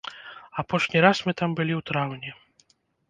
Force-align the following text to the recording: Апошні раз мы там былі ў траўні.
Апошні 0.61 1.03
раз 1.05 1.21
мы 1.27 1.31
там 1.41 1.49
былі 1.59 1.73
ў 1.79 1.91
траўні. 1.91 2.31